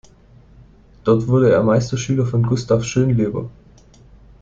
[1.03, 3.51] Dort wurde er Meisterschüler von Gustav Schönleber.